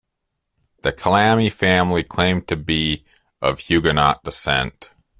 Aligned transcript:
The 0.81 0.93
Calamy 0.93 1.51
family 1.51 2.01
claimed 2.03 2.47
to 2.47 2.55
be 2.55 3.05
of 3.39 3.59
Huguenot 3.59 4.23
descent. 4.23 4.89